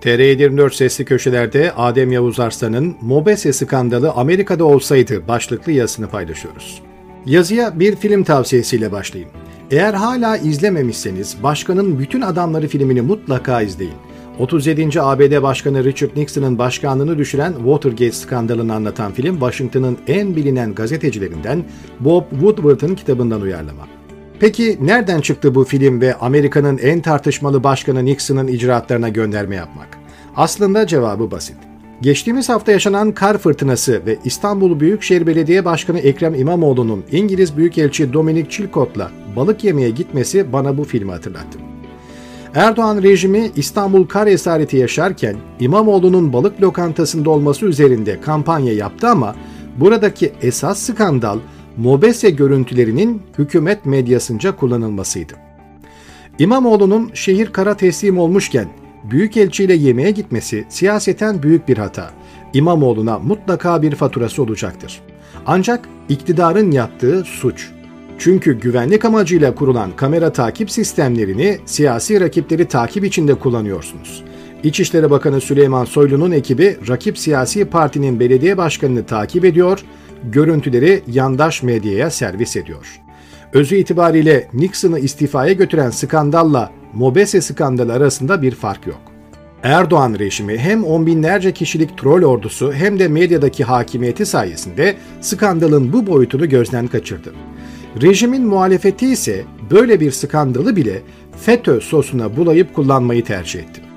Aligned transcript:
TR24 0.00 0.74
sesli 0.74 1.04
köşelerde 1.04 1.72
Adem 1.72 2.12
Yavuz 2.12 2.40
Arslan'ın 2.40 2.96
Mobese 3.00 3.52
skandalı 3.52 4.10
Amerika'da 4.10 4.64
olsaydı 4.64 5.28
başlıklı 5.28 5.72
yazısını 5.72 6.08
paylaşıyoruz. 6.08 6.82
Yazıya 7.26 7.80
bir 7.80 7.96
film 7.96 8.24
tavsiyesiyle 8.24 8.92
başlayayım. 8.92 9.32
Eğer 9.70 9.94
hala 9.94 10.36
izlememişseniz 10.36 11.36
Başkanın 11.42 11.98
Bütün 11.98 12.20
Adamları 12.20 12.68
filmini 12.68 13.00
mutlaka 13.00 13.62
izleyin. 13.62 13.94
37. 14.38 15.02
ABD 15.02 15.42
Başkanı 15.42 15.84
Richard 15.84 16.16
Nixon'ın 16.16 16.58
başkanlığını 16.58 17.18
düşüren 17.18 17.52
Watergate 17.52 18.12
skandalını 18.12 18.74
anlatan 18.74 19.12
film 19.12 19.34
Washington'ın 19.34 19.98
en 20.06 20.36
bilinen 20.36 20.74
gazetecilerinden 20.74 21.64
Bob 22.00 22.24
Woodward'ın 22.30 22.94
kitabından 22.94 23.40
uyarlama. 23.40 23.99
Peki 24.40 24.78
nereden 24.80 25.20
çıktı 25.20 25.54
bu 25.54 25.64
film 25.64 26.00
ve 26.00 26.14
Amerika'nın 26.14 26.78
en 26.78 27.00
tartışmalı 27.00 27.64
başkanı 27.64 28.04
Nixon'ın 28.04 28.46
icraatlarına 28.46 29.08
gönderme 29.08 29.56
yapmak? 29.56 29.88
Aslında 30.36 30.86
cevabı 30.86 31.30
basit. 31.30 31.56
Geçtiğimiz 32.00 32.48
hafta 32.48 32.72
yaşanan 32.72 33.12
kar 33.12 33.38
fırtınası 33.38 34.06
ve 34.06 34.18
İstanbul 34.24 34.80
Büyükşehir 34.80 35.26
Belediye 35.26 35.64
Başkanı 35.64 35.98
Ekrem 35.98 36.34
İmamoğlu'nun 36.34 37.04
İngiliz 37.12 37.56
Büyükelçi 37.56 38.12
Dominic 38.12 38.50
Chilcott'la 38.50 39.10
balık 39.36 39.64
yemeye 39.64 39.90
gitmesi 39.90 40.52
bana 40.52 40.78
bu 40.78 40.84
filmi 40.84 41.10
hatırlattı. 41.10 41.58
Erdoğan 42.54 43.02
rejimi 43.02 43.50
İstanbul 43.56 44.06
kar 44.06 44.26
esareti 44.26 44.76
yaşarken 44.76 45.36
İmamoğlu'nun 45.60 46.32
balık 46.32 46.62
lokantasında 46.62 47.30
olması 47.30 47.66
üzerinde 47.66 48.20
kampanya 48.20 48.72
yaptı 48.72 49.08
ama 49.08 49.34
buradaki 49.76 50.32
esas 50.42 50.78
skandal 50.78 51.38
Mobese 51.76 52.30
görüntülerinin 52.30 53.22
hükümet 53.38 53.86
medyasınca 53.86 54.56
kullanılmasıydı. 54.56 55.32
İmamoğlu'nun 56.38 57.10
şehir 57.14 57.52
kara 57.52 57.76
teslim 57.76 58.18
olmuşken 58.18 58.68
Büyükelçiyle 59.04 59.74
yemeğe 59.74 60.10
gitmesi 60.10 60.64
siyaseten 60.68 61.42
büyük 61.42 61.68
bir 61.68 61.78
hata. 61.78 62.10
İmamoğlu'na 62.52 63.18
mutlaka 63.18 63.82
bir 63.82 63.94
faturası 63.94 64.42
olacaktır. 64.42 65.00
Ancak 65.46 65.88
iktidarın 66.08 66.70
yaptığı 66.70 67.24
suç. 67.24 67.70
Çünkü 68.18 68.60
güvenlik 68.60 69.04
amacıyla 69.04 69.54
kurulan 69.54 69.90
kamera 69.96 70.32
takip 70.32 70.70
sistemlerini 70.70 71.58
siyasi 71.66 72.20
rakipleri 72.20 72.68
takip 72.68 73.04
içinde 73.04 73.34
kullanıyorsunuz. 73.34 74.24
İçişleri 74.64 75.10
Bakanı 75.10 75.40
Süleyman 75.40 75.84
Soylu'nun 75.84 76.30
ekibi 76.30 76.76
rakip 76.88 77.18
siyasi 77.18 77.64
partinin 77.64 78.20
belediye 78.20 78.56
başkanını 78.56 79.06
takip 79.06 79.44
ediyor, 79.44 79.84
görüntüleri 80.24 81.02
yandaş 81.06 81.62
medyaya 81.62 82.10
servis 82.10 82.56
ediyor. 82.56 83.00
Özü 83.52 83.76
itibariyle 83.76 84.48
Nixon'ı 84.52 84.98
istifaya 84.98 85.52
götüren 85.52 85.90
skandalla 85.90 86.70
Mobese 86.94 87.40
skandalı 87.40 87.92
arasında 87.92 88.42
bir 88.42 88.50
fark 88.50 88.86
yok. 88.86 89.00
Erdoğan 89.62 90.16
rejimi 90.18 90.58
hem 90.58 90.84
on 90.84 91.06
binlerce 91.06 91.52
kişilik 91.52 91.98
troll 91.98 92.22
ordusu 92.22 92.72
hem 92.72 92.98
de 92.98 93.08
medyadaki 93.08 93.64
hakimiyeti 93.64 94.26
sayesinde 94.26 94.96
skandalın 95.20 95.92
bu 95.92 96.06
boyutunu 96.06 96.48
gözden 96.48 96.86
kaçırdı. 96.86 97.32
Rejimin 98.02 98.46
muhalefeti 98.46 99.06
ise 99.06 99.44
böyle 99.70 100.00
bir 100.00 100.10
skandalı 100.10 100.76
bile 100.76 101.02
FETÖ 101.36 101.80
sosuna 101.80 102.36
bulayıp 102.36 102.74
kullanmayı 102.74 103.24
tercih 103.24 103.60
etti. 103.60 103.89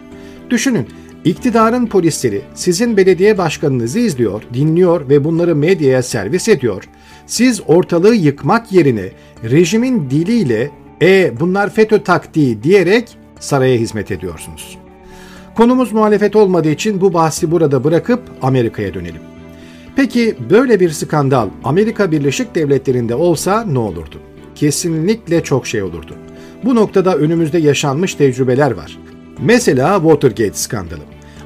Düşünün, 0.50 0.88
iktidarın 1.26 1.86
polisleri 1.86 2.42
sizin 2.56 2.98
belediye 2.98 3.38
başkanınızı 3.38 4.00
izliyor, 4.00 4.42
dinliyor 4.54 5.10
ve 5.10 5.24
bunları 5.24 5.56
medyaya 5.56 6.04
servis 6.04 6.50
ediyor. 6.50 6.84
Siz 7.26 7.62
ortalığı 7.68 8.16
yıkmak 8.16 8.72
yerine 8.72 9.10
rejimin 9.44 10.10
diliyle 10.10 10.72
e 11.02 11.40
bunlar 11.40 11.70
FETÖ 11.70 12.04
taktiği 12.04 12.64
diyerek 12.64 13.18
saraya 13.40 13.78
hizmet 13.78 14.12
ediyorsunuz. 14.12 14.78
Konumuz 15.56 15.92
muhalefet 15.92 16.36
olmadığı 16.36 16.70
için 16.70 17.02
bu 17.02 17.14
bahsi 17.14 17.52
burada 17.52 17.84
bırakıp 17.84 18.22
Amerika'ya 18.42 18.94
dönelim. 18.94 19.22
Peki 19.96 20.36
böyle 20.50 20.80
bir 20.80 20.90
skandal 20.90 21.50
Amerika 21.64 22.12
Birleşik 22.12 22.56
Devletleri'nde 22.56 23.16
olsa 23.16 23.66
ne 23.66 23.80
olurdu? 23.80 24.20
Kesinlikle 24.56 25.44
çok 25.44 25.68
şey 25.68 25.84
olurdu. 25.84 26.16
Bu 26.66 26.76
noktada 26.76 27.18
önümüzde 27.18 27.58
yaşanmış 27.58 28.16
tecrübeler 28.16 28.72
var. 28.72 29.00
Mesela 29.42 29.96
Watergate 29.96 30.54
skandalı. 30.54 31.02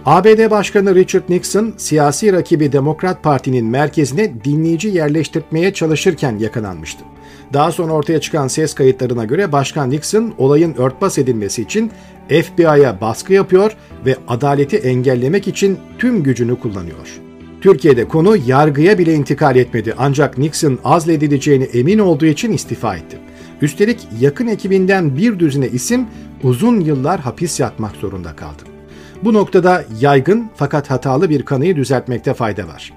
ABD 0.05 0.51
Başkanı 0.51 0.95
Richard 0.95 1.29
Nixon 1.29 1.73
siyasi 1.77 2.33
rakibi 2.33 2.71
Demokrat 2.71 3.23
Parti'nin 3.23 3.65
merkezine 3.65 4.43
dinleyici 4.43 4.87
yerleştirmeye 4.87 5.73
çalışırken 5.73 6.37
yakalanmıştı. 6.37 7.03
Daha 7.53 7.71
sonra 7.71 7.93
ortaya 7.93 8.21
çıkan 8.21 8.47
ses 8.47 8.73
kayıtlarına 8.73 9.25
göre 9.25 9.51
Başkan 9.51 9.89
Nixon 9.89 10.33
olayın 10.37 10.75
örtbas 10.77 11.17
edilmesi 11.17 11.61
için 11.61 11.91
FBI'ya 12.27 13.01
baskı 13.01 13.33
yapıyor 13.33 13.75
ve 14.05 14.15
adaleti 14.27 14.77
engellemek 14.77 15.47
için 15.47 15.77
tüm 15.99 16.23
gücünü 16.23 16.59
kullanıyor. 16.59 17.19
Türkiye'de 17.61 18.07
konu 18.07 18.37
yargıya 18.47 18.97
bile 18.97 19.13
intikal 19.13 19.55
etmedi 19.55 19.93
ancak 19.97 20.37
Nixon 20.37 20.79
azledileceğine 20.83 21.63
emin 21.63 21.99
olduğu 21.99 22.25
için 22.25 22.51
istifa 22.51 22.95
etti. 22.95 23.17
Üstelik 23.61 24.07
yakın 24.19 24.47
ekibinden 24.47 25.17
bir 25.17 25.39
düzine 25.39 25.67
isim 25.67 26.07
uzun 26.43 26.79
yıllar 26.79 27.19
hapis 27.19 27.59
yatmak 27.59 27.95
zorunda 27.95 28.35
kaldı. 28.35 28.63
Bu 29.23 29.33
noktada 29.33 29.83
yaygın 29.99 30.49
fakat 30.55 30.89
hatalı 30.89 31.29
bir 31.29 31.43
kanıyı 31.43 31.75
düzeltmekte 31.75 32.33
fayda 32.33 32.67
var. 32.67 32.93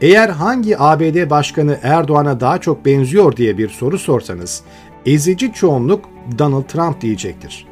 Eğer 0.00 0.28
hangi 0.28 0.78
ABD 0.78 1.30
başkanı 1.30 1.78
Erdoğan'a 1.82 2.40
daha 2.40 2.58
çok 2.58 2.84
benziyor 2.84 3.36
diye 3.36 3.58
bir 3.58 3.68
soru 3.68 3.98
sorsanız, 3.98 4.62
ezici 5.06 5.52
çoğunluk 5.52 6.04
Donald 6.38 6.64
Trump 6.64 7.00
diyecektir. 7.00 7.66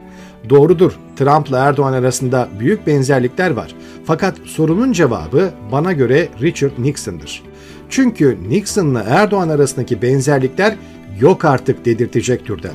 Doğrudur, 0.51 0.99
Trump'la 1.17 1.59
Erdoğan 1.59 1.93
arasında 1.93 2.49
büyük 2.61 2.87
benzerlikler 2.87 3.51
var. 3.51 3.75
Fakat 4.05 4.39
sorunun 4.45 4.93
cevabı 4.93 5.51
bana 5.73 5.93
göre 5.93 6.29
Richard 6.43 6.73
Nixon'dır. 6.79 7.43
Çünkü 7.91 8.39
Nixon'la 8.49 9.03
Erdoğan 9.09 9.49
arasındaki 9.49 10.03
benzerlikler 10.03 10.77
yok 11.21 11.45
artık 11.45 11.85
dedirtecek 11.85 12.47
türden. 12.47 12.75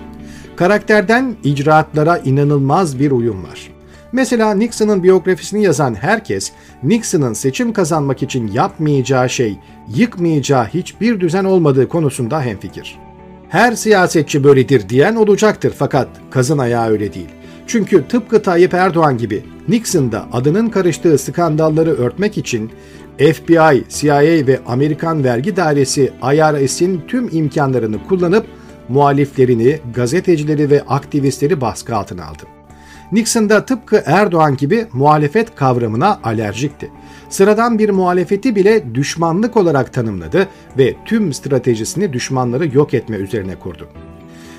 Karakterden 0.56 1.36
icraatlara 1.44 2.18
inanılmaz 2.18 3.00
bir 3.00 3.12
uyum 3.12 3.44
var. 3.44 3.72
Mesela 4.12 4.54
Nixon'ın 4.54 5.04
biyografisini 5.04 5.64
yazan 5.64 5.96
herkes 5.96 6.52
Nixon'ın 6.84 7.34
seçim 7.34 7.74
kazanmak 7.74 8.24
için 8.24 8.48
yapmayacağı 8.48 9.30
şey, 9.30 9.58
yıkmayacağı 9.96 10.66
hiçbir 10.66 11.20
düzen 11.20 11.44
olmadığı 11.44 11.90
konusunda 11.90 12.42
hemfikir. 12.42 13.00
Her 13.50 13.72
siyasetçi 13.72 14.44
böyledir 14.44 14.90
diyen 14.90 15.16
olacaktır 15.16 15.74
fakat 15.78 16.08
kazın 16.32 16.58
ayağı 16.58 16.90
öyle 16.90 17.14
değil. 17.14 17.30
Çünkü 17.68 18.08
tıpkı 18.08 18.42
Tayyip 18.42 18.74
Erdoğan 18.74 19.18
gibi 19.18 19.44
Nixon 19.68 20.12
da 20.12 20.28
adının 20.32 20.70
karıştığı 20.70 21.18
skandalları 21.18 21.92
örtmek 21.92 22.38
için 22.38 22.72
FBI, 23.18 23.84
CIA 23.90 24.48
ve 24.48 24.60
Amerikan 24.68 25.24
Vergi 25.24 25.56
Dairesi 25.56 26.12
IRS'in 26.24 27.02
tüm 27.08 27.30
imkanlarını 27.32 28.08
kullanıp 28.08 28.46
muhaliflerini, 28.90 29.80
gazetecileri 29.96 30.70
ve 30.70 30.82
aktivistleri 30.82 31.62
baskı 31.62 31.96
altına 31.96 32.26
aldı. 32.26 32.44
Nixon 33.12 33.50
da 33.50 33.66
tıpkı 33.66 34.04
Erdoğan 34.06 34.58
gibi 34.58 34.88
muhalefet 34.94 35.56
kavramına 35.56 36.20
alerjikti. 36.24 36.92
Sıradan 37.30 37.80
bir 37.80 37.90
muhalefeti 37.90 38.56
bile 38.56 38.96
düşmanlık 38.96 39.58
olarak 39.58 39.94
tanımladı 39.94 40.48
ve 40.78 40.96
tüm 41.06 41.34
stratejisini 41.34 42.14
düşmanları 42.14 42.76
yok 42.76 42.94
etme 42.94 43.16
üzerine 43.18 43.56
kurdu. 43.56 43.88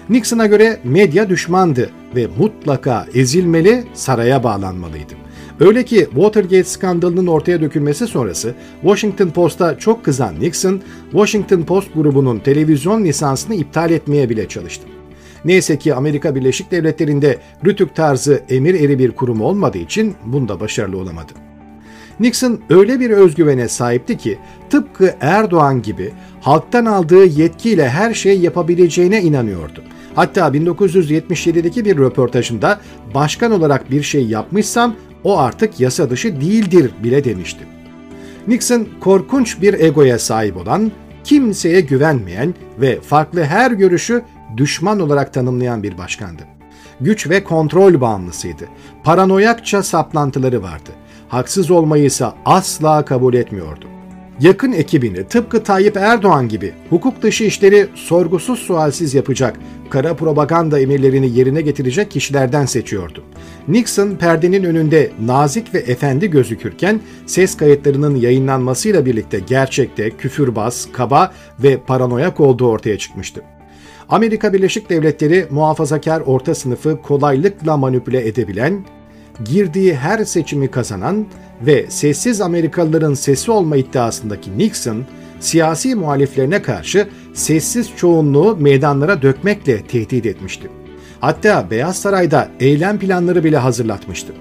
Nixon'a 0.08 0.46
göre 0.46 0.78
medya 0.84 1.28
düşmandı 1.28 1.90
ve 2.16 2.26
mutlaka 2.38 3.06
ezilmeli, 3.14 3.84
saraya 3.94 4.44
bağlanmalıydı. 4.44 5.21
Öyle 5.60 5.84
ki 5.84 6.06
Watergate 6.10 6.64
skandalının 6.64 7.26
ortaya 7.26 7.60
dökülmesi 7.60 8.06
sonrası 8.06 8.54
Washington 8.80 9.28
Post'a 9.28 9.78
çok 9.78 10.04
kızan 10.04 10.40
Nixon, 10.40 10.80
Washington 11.10 11.62
Post 11.62 11.94
grubunun 11.94 12.38
televizyon 12.38 13.04
lisansını 13.04 13.54
iptal 13.54 13.90
etmeye 13.90 14.30
bile 14.30 14.48
çalıştı. 14.48 14.88
Neyse 15.44 15.78
ki 15.78 15.94
Amerika 15.94 16.34
Birleşik 16.34 16.70
Devletleri'nde 16.70 17.38
Rütük 17.66 17.94
tarzı 17.94 18.43
emir 18.49 18.75
eri 18.75 18.99
bir 18.99 19.10
kurum 19.10 19.40
olmadığı 19.40 19.78
için 19.78 20.14
bunda 20.26 20.60
başarılı 20.60 20.99
olamadı. 20.99 21.32
Nixon 22.20 22.60
öyle 22.70 23.00
bir 23.00 23.10
özgüvene 23.10 23.69
sahipti 23.69 24.19
ki 24.19 24.38
tıpkı 24.70 25.14
Erdoğan 25.20 25.82
gibi 25.82 26.10
halktan 26.40 26.84
aldığı 26.84 27.25
yetkiyle 27.25 27.88
her 27.88 28.14
şey 28.14 28.40
yapabileceğine 28.40 29.22
inanıyordu. 29.22 29.82
Hatta 30.14 30.49
1977'deki 30.49 31.84
bir 31.84 31.99
röportajında 31.99 32.81
başkan 33.14 33.52
olarak 33.52 33.90
bir 33.90 34.02
şey 34.02 34.26
yapmışsam 34.26 34.94
o 35.24 35.38
artık 35.38 35.80
yasa 35.80 36.10
dışı 36.10 36.40
değildir 36.40 36.90
bile 37.02 37.24
demişti. 37.24 37.60
Nixon 38.48 38.88
korkunç 39.00 39.62
bir 39.62 39.80
egoya 39.80 40.19
sahip 40.19 40.56
olan, 40.56 40.92
kimseye 41.24 41.80
güvenmeyen 41.80 42.54
ve 42.80 43.00
farklı 43.00 43.44
her 43.44 43.70
görüşü 43.70 44.22
düşman 44.56 45.00
olarak 45.00 45.32
tanımlayan 45.32 45.82
bir 45.82 45.98
başkandı. 45.98 46.42
Güç 47.00 47.30
ve 47.30 47.44
kontrol 47.44 48.00
bağımlısıydı. 48.00 48.64
Paranoyakça 49.04 49.82
saplantıları 49.82 50.62
vardı. 50.62 50.90
Haksız 51.28 51.70
olmayı 51.70 52.04
ise 52.04 52.26
asla 52.44 53.04
kabul 53.04 53.34
etmiyordu. 53.34 53.86
Yakın 54.40 54.73
ekibini 54.73 55.25
tıpkı 55.25 55.62
Tayyip 55.62 55.96
Erdoğan 55.96 56.49
gibi 56.49 56.73
hukuk 56.90 57.23
dışı 57.23 57.44
işleri 57.44 57.87
sorgusuz 57.94 58.58
sualsiz 58.58 59.14
yapacak, 59.14 59.56
kara 59.90 60.17
propaganda 60.17 60.81
emirlerini 60.81 61.38
yerine 61.38 61.61
getirecek 61.61 62.11
kişilerden 62.11 62.67
seçiyordu. 62.67 63.25
Nixon 63.69 64.11
perdenin 64.11 64.64
önünde 64.64 65.11
nazik 65.25 65.75
ve 65.75 65.79
efendi 65.79 66.31
gözükürken 66.31 67.00
ses 67.26 67.56
kayıtlarının 67.56 68.17
yayınlanmasıyla 68.17 69.06
birlikte 69.06 69.38
gerçekte 69.38 70.11
küfürbaz, 70.11 70.88
kaba 70.93 71.32
ve 71.62 71.76
paranoyak 71.76 72.40
olduğu 72.40 72.67
ortaya 72.69 72.99
çıkmıştı. 72.99 73.43
Amerika 74.08 74.52
Birleşik 74.52 74.90
Devletleri 74.90 75.46
muhafazakar 75.50 76.20
orta 76.20 76.55
sınıfı 76.55 77.02
kolaylıkla 77.02 77.76
manipüle 77.76 78.28
edebilen, 78.28 78.85
girdiği 79.44 79.94
her 79.94 80.25
seçimi 80.25 80.70
kazanan 80.70 81.26
ve 81.67 81.87
sessiz 81.88 82.40
Amerikalıların 82.40 83.14
sesi 83.14 83.50
olma 83.50 83.76
iddiasındaki 83.76 84.58
Nixon, 84.58 85.05
siyasi 85.40 85.94
muhaliflerine 85.94 86.62
karşı 86.62 87.08
sessiz 87.34 87.90
çoğunluğu 87.96 88.56
meydanlara 88.56 89.23
dökmekle 89.23 89.82
tehdit 89.82 90.26
etmişti. 90.26 90.70
Hatta 91.20 91.70
Beyaz 91.70 91.96
Saray'da 91.96 92.49
eylem 92.61 92.99
planları 92.99 93.44
bile 93.44 93.56
hazırlatmıştı. 93.56 94.32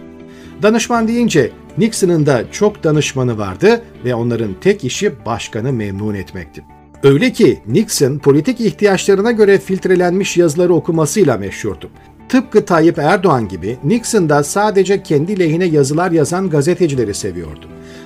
Danışman 0.64 1.08
deyince 1.08 1.52
Nixon'ın 1.78 2.26
da 2.26 2.52
çok 2.52 2.84
danışmanı 2.84 3.38
vardı 3.38 3.82
ve 4.06 4.16
onların 4.16 4.54
tek 4.62 4.84
işi 4.84 5.26
başkanı 5.26 5.74
memnun 5.74 6.14
etmekti. 6.14 6.64
Öyle 7.04 7.32
ki 7.32 7.60
Nixon 7.68 8.18
politik 8.18 8.62
ihtiyaçlarına 8.62 9.32
göre 9.32 9.58
filtrelenmiş 9.58 10.38
yazıları 10.38 10.74
okumasıyla 10.74 11.38
meşhurdu. 11.38 11.90
Tıpkı 12.32 12.66
Tayyip 12.66 13.00
Erdoğan 13.00 13.48
gibi 13.48 13.78
Nixon 13.84 14.30
da 14.30 14.44
sadece 14.44 15.04
kendi 15.04 15.40
lehine 15.40 15.66
yazılar 15.66 16.12
yazan 16.12 16.50
gazetecileri 16.50 17.14
seviyordu. 17.14 17.66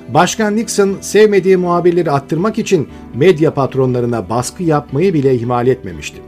Başkan 0.10 0.56
Nixon 0.56 0.98
sevmediği 1.02 1.58
muhabirleri 1.58 2.12
attırmak 2.12 2.60
için 2.60 2.90
medya 3.14 3.54
patronlarına 3.54 4.30
baskı 4.30 4.64
yapmayı 4.64 5.14
bile 5.14 5.36
ihmal 5.36 5.68
etmemişti. 5.68 6.22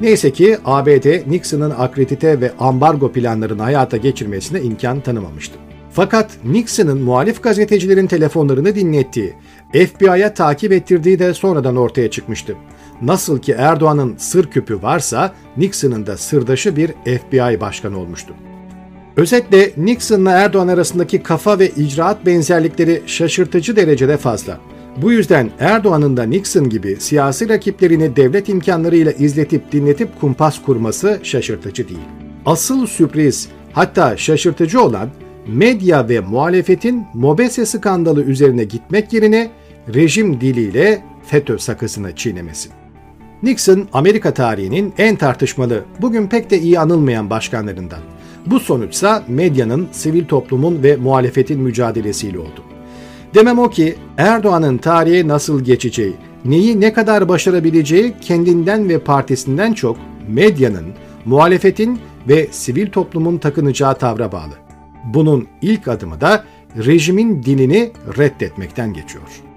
Neyse 0.00 0.30
ki 0.30 0.58
ABD 0.64 1.30
Nixon'ın 1.30 1.70
akredite 1.70 2.40
ve 2.40 2.52
ambargo 2.58 3.12
planlarını 3.12 3.62
hayata 3.62 3.96
geçirmesine 3.96 4.60
imkan 4.62 5.00
tanımamıştı. 5.00 5.54
Fakat 5.90 6.30
Nixon'ın 6.44 7.02
muhalif 7.02 7.42
gazetecilerin 7.42 8.06
telefonlarını 8.06 8.74
dinlettiği, 8.74 9.34
FBI'ya 9.72 10.34
takip 10.34 10.72
ettirdiği 10.72 11.18
de 11.18 11.34
sonradan 11.34 11.76
ortaya 11.76 12.10
çıkmıştı. 12.10 12.56
Nasıl 13.02 13.38
ki 13.38 13.52
Erdoğan'ın 13.52 14.14
sır 14.16 14.46
küpü 14.46 14.82
varsa 14.82 15.34
Nixon'ın 15.56 16.06
da 16.06 16.16
sırdaşı 16.16 16.76
bir 16.76 16.88
FBI 16.88 17.60
başkanı 17.60 17.98
olmuştu. 17.98 18.34
Özetle 19.16 19.72
Nixon'la 19.76 20.30
Erdoğan 20.30 20.68
arasındaki 20.68 21.22
kafa 21.22 21.58
ve 21.58 21.68
icraat 21.68 22.26
benzerlikleri 22.26 23.02
şaşırtıcı 23.06 23.76
derecede 23.76 24.16
fazla. 24.16 24.60
Bu 24.96 25.12
yüzden 25.12 25.50
Erdoğan'ın 25.60 26.16
da 26.16 26.22
Nixon 26.22 26.68
gibi 26.68 26.96
siyasi 27.00 27.48
rakiplerini 27.48 28.16
devlet 28.16 28.48
imkanlarıyla 28.48 29.12
izletip 29.12 29.72
dinletip 29.72 30.20
kumpas 30.20 30.62
kurması 30.62 31.20
şaşırtıcı 31.22 31.88
değil. 31.88 32.00
Asıl 32.46 32.86
sürpriz 32.86 33.48
hatta 33.72 34.16
şaşırtıcı 34.16 34.82
olan 34.82 35.08
medya 35.46 36.08
ve 36.08 36.20
muhalefetin 36.20 37.04
Mobese 37.14 37.66
skandalı 37.66 38.22
üzerine 38.22 38.64
gitmek 38.64 39.12
yerine 39.12 39.50
rejim 39.94 40.40
diliyle 40.40 41.02
FETÖ 41.26 41.58
sakızını 41.58 42.16
çiğnemesi. 42.16 42.81
Nixon, 43.42 43.88
Amerika 43.92 44.34
tarihinin 44.34 44.94
en 44.98 45.16
tartışmalı, 45.16 45.84
bugün 46.00 46.26
pek 46.26 46.50
de 46.50 46.60
iyi 46.60 46.78
anılmayan 46.78 47.30
başkanlarından. 47.30 48.00
Bu 48.46 48.60
sonuçsa 48.60 49.24
medyanın, 49.28 49.88
sivil 49.92 50.24
toplumun 50.24 50.82
ve 50.82 50.96
muhalefetin 50.96 51.60
mücadelesiyle 51.60 52.38
oldu. 52.38 52.64
Demem 53.34 53.58
o 53.58 53.70
ki 53.70 53.94
Erdoğan'ın 54.18 54.78
tarihe 54.78 55.28
nasıl 55.28 55.64
geçeceği, 55.64 56.14
neyi 56.44 56.80
ne 56.80 56.92
kadar 56.92 57.28
başarabileceği 57.28 58.14
kendinden 58.20 58.88
ve 58.88 58.98
partisinden 58.98 59.72
çok 59.72 59.96
medyanın, 60.28 60.86
muhalefetin 61.24 61.98
ve 62.28 62.48
sivil 62.50 62.90
toplumun 62.90 63.38
takınacağı 63.38 63.98
tavra 63.98 64.32
bağlı. 64.32 64.54
Bunun 65.04 65.48
ilk 65.62 65.88
adımı 65.88 66.20
da 66.20 66.44
rejimin 66.76 67.42
dinini 67.42 67.90
reddetmekten 68.18 68.92
geçiyor. 68.92 69.51